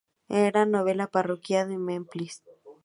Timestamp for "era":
0.37-0.63